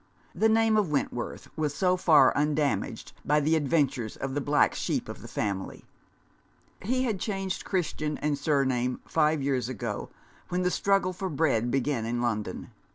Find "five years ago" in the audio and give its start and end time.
9.05-10.09